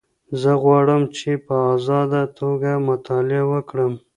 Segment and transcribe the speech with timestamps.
[0.41, 3.93] زه غواړم چي په ازاده توګه مطالعه وکړم.